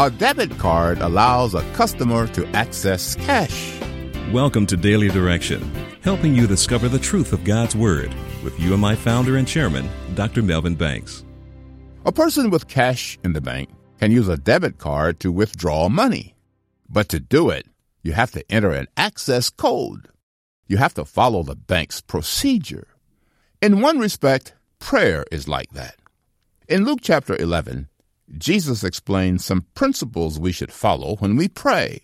A 0.00 0.08
debit 0.10 0.56
card 0.56 1.02
allows 1.02 1.52
a 1.52 1.60
customer 1.74 2.26
to 2.28 2.48
access 2.56 3.16
cash. 3.16 3.78
Welcome 4.32 4.64
to 4.68 4.76
Daily 4.78 5.10
Direction, 5.10 5.60
helping 6.00 6.34
you 6.34 6.46
discover 6.46 6.88
the 6.88 6.98
truth 6.98 7.34
of 7.34 7.44
God's 7.44 7.76
Word 7.76 8.10
with 8.42 8.58
UMI 8.58 8.96
founder 8.96 9.36
and 9.36 9.46
chairman, 9.46 9.90
Dr. 10.14 10.40
Melvin 10.42 10.74
Banks. 10.74 11.22
A 12.06 12.12
person 12.12 12.48
with 12.48 12.66
cash 12.66 13.18
in 13.24 13.34
the 13.34 13.42
bank 13.42 13.68
can 13.98 14.10
use 14.10 14.26
a 14.26 14.38
debit 14.38 14.78
card 14.78 15.20
to 15.20 15.30
withdraw 15.30 15.90
money. 15.90 16.34
But 16.88 17.10
to 17.10 17.20
do 17.20 17.50
it, 17.50 17.66
you 18.02 18.12
have 18.12 18.30
to 18.30 18.50
enter 18.50 18.70
an 18.70 18.86
access 18.96 19.50
code. 19.50 20.08
You 20.66 20.78
have 20.78 20.94
to 20.94 21.04
follow 21.04 21.42
the 21.42 21.56
bank's 21.56 22.00
procedure. 22.00 22.88
In 23.60 23.82
one 23.82 23.98
respect, 23.98 24.54
prayer 24.78 25.26
is 25.30 25.46
like 25.46 25.72
that. 25.72 25.96
In 26.68 26.86
Luke 26.86 27.00
chapter 27.02 27.36
11, 27.36 27.89
Jesus 28.38 28.84
explained 28.84 29.40
some 29.40 29.66
principles 29.74 30.38
we 30.38 30.52
should 30.52 30.72
follow 30.72 31.16
when 31.16 31.36
we 31.36 31.48
pray. 31.48 32.00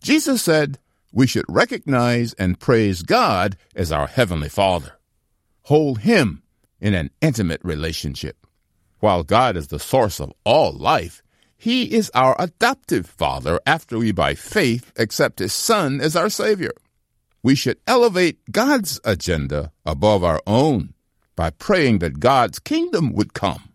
Jesus 0.00 0.42
said 0.42 0.78
we 1.12 1.26
should 1.26 1.44
recognize 1.48 2.32
and 2.34 2.60
praise 2.60 3.02
God 3.02 3.56
as 3.74 3.90
our 3.90 4.06
Heavenly 4.06 4.48
Father, 4.48 4.92
hold 5.62 6.00
Him 6.00 6.42
in 6.80 6.94
an 6.94 7.10
intimate 7.20 7.60
relationship. 7.64 8.46
While 9.00 9.22
God 9.24 9.56
is 9.56 9.68
the 9.68 9.78
source 9.78 10.20
of 10.20 10.32
all 10.44 10.72
life, 10.72 11.22
He 11.56 11.94
is 11.94 12.10
our 12.14 12.36
adoptive 12.38 13.06
Father 13.06 13.60
after 13.66 13.98
we 13.98 14.12
by 14.12 14.34
faith 14.34 14.92
accept 14.96 15.38
His 15.38 15.52
Son 15.52 16.00
as 16.00 16.14
our 16.14 16.30
Savior. 16.30 16.72
We 17.42 17.54
should 17.54 17.78
elevate 17.86 18.38
God's 18.50 19.00
agenda 19.04 19.72
above 19.86 20.24
our 20.24 20.40
own 20.46 20.94
by 21.36 21.50
praying 21.50 22.00
that 22.00 22.20
God's 22.20 22.58
kingdom 22.58 23.12
would 23.12 23.32
come. 23.32 23.67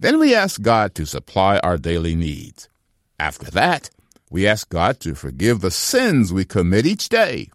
Then 0.00 0.18
we 0.18 0.34
ask 0.34 0.62
God 0.62 0.94
to 0.94 1.04
supply 1.04 1.58
our 1.58 1.76
daily 1.76 2.16
needs. 2.16 2.70
After 3.18 3.50
that, 3.50 3.90
we 4.30 4.46
ask 4.46 4.66
God 4.70 4.98
to 5.00 5.14
forgive 5.14 5.60
the 5.60 5.70
sins 5.70 6.32
we 6.32 6.46
commit 6.46 6.86
each 6.86 7.10
day, 7.10 7.50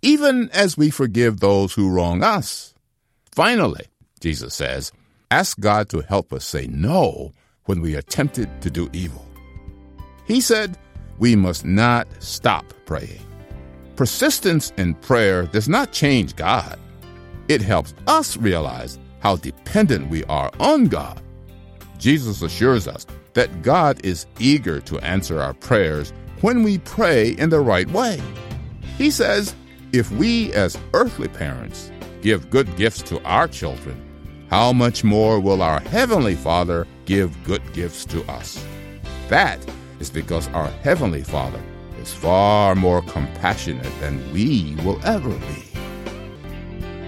even 0.00 0.48
as 0.54 0.78
we 0.78 0.88
forgive 0.88 1.40
those 1.40 1.74
who 1.74 1.90
wrong 1.90 2.22
us. 2.22 2.74
Finally, 3.32 3.84
Jesus 4.18 4.54
says, 4.54 4.92
ask 5.30 5.60
God 5.60 5.90
to 5.90 6.00
help 6.00 6.32
us 6.32 6.46
say 6.46 6.66
no 6.68 7.32
when 7.66 7.82
we 7.82 7.94
are 7.96 8.02
tempted 8.02 8.62
to 8.62 8.70
do 8.70 8.88
evil. 8.94 9.26
He 10.24 10.40
said, 10.40 10.78
we 11.18 11.36
must 11.36 11.66
not 11.66 12.08
stop 12.20 12.64
praying. 12.86 13.26
Persistence 13.96 14.72
in 14.78 14.94
prayer 14.94 15.42
does 15.42 15.68
not 15.68 15.92
change 15.92 16.34
God. 16.34 16.78
It 17.48 17.60
helps 17.60 17.92
us 18.06 18.38
realize 18.38 18.98
how 19.18 19.36
dependent 19.36 20.08
we 20.08 20.24
are 20.24 20.50
on 20.58 20.86
God. 20.86 21.20
Jesus 22.00 22.40
assures 22.40 22.88
us 22.88 23.06
that 23.34 23.62
God 23.62 24.04
is 24.04 24.26
eager 24.38 24.80
to 24.80 24.98
answer 25.00 25.40
our 25.40 25.54
prayers 25.54 26.12
when 26.40 26.62
we 26.62 26.78
pray 26.78 27.30
in 27.32 27.50
the 27.50 27.60
right 27.60 27.88
way. 27.90 28.20
He 28.96 29.10
says, 29.10 29.54
if 29.92 30.10
we 30.12 30.52
as 30.54 30.78
earthly 30.94 31.28
parents 31.28 31.92
give 32.22 32.50
good 32.50 32.74
gifts 32.76 33.02
to 33.02 33.22
our 33.24 33.46
children, 33.46 34.02
how 34.48 34.72
much 34.72 35.04
more 35.04 35.38
will 35.38 35.62
our 35.62 35.80
Heavenly 35.80 36.34
Father 36.34 36.86
give 37.04 37.44
good 37.44 37.62
gifts 37.72 38.04
to 38.06 38.24
us? 38.24 38.64
That 39.28 39.58
is 40.00 40.10
because 40.10 40.48
our 40.48 40.68
Heavenly 40.82 41.22
Father 41.22 41.62
is 42.00 42.14
far 42.14 42.74
more 42.74 43.02
compassionate 43.02 43.92
than 44.00 44.32
we 44.32 44.74
will 44.84 44.98
ever 45.04 45.28
be. 45.28 45.70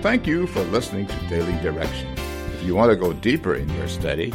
Thank 0.02 0.26
you 0.26 0.46
for 0.46 0.62
listening 0.64 1.06
to 1.06 1.28
Daily 1.28 1.58
Direction. 1.62 2.14
If 2.54 2.62
you 2.62 2.74
want 2.74 2.90
to 2.90 2.96
go 2.96 3.12
deeper 3.12 3.54
in 3.54 3.68
your 3.70 3.88
study, 3.88 4.34